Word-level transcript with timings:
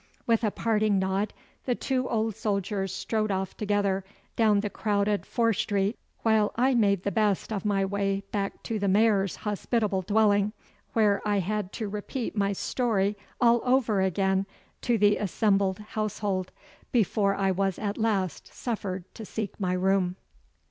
'With 0.25 0.43
a 0.43 0.49
parting 0.49 0.97
nod 0.97 1.31
the 1.65 1.75
two 1.75 2.09
old 2.09 2.35
soldiers 2.35 2.91
strode 2.91 3.29
off 3.29 3.55
together 3.55 4.03
down 4.35 4.61
the 4.61 4.69
crowded 4.71 5.27
Fore 5.27 5.53
Street, 5.53 5.95
while 6.23 6.51
I 6.55 6.73
made 6.73 7.03
the 7.03 7.11
best 7.11 7.53
of 7.53 7.65
my 7.65 7.85
way 7.85 8.23
back 8.31 8.63
to 8.63 8.79
the 8.79 8.87
Mayor's 8.87 9.35
hospitable 9.35 10.01
dwelling, 10.01 10.53
where 10.93 11.21
I 11.23 11.37
had 11.37 11.71
to 11.73 11.87
repeat 11.87 12.35
my 12.35 12.51
story 12.51 13.15
all 13.39 13.61
over 13.63 14.01
again 14.01 14.47
to 14.81 14.97
the 14.97 15.17
assembled 15.17 15.77
household 15.77 16.51
before 16.91 17.35
I 17.35 17.51
was 17.51 17.77
at 17.77 17.99
last 17.99 18.47
suffered 18.51 19.03
to 19.13 19.23
seek 19.23 19.59
my 19.59 19.73
room. 19.73 20.15